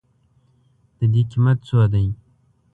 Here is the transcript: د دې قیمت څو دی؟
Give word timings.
د 0.97 0.99
دې 1.13 1.21
قیمت 1.31 1.57
څو 1.67 1.79
دی؟ 1.91 2.07